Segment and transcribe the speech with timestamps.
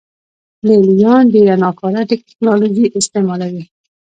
[0.65, 3.63] لې لیان ډېره ناکاره ټکنالوژي استعملوي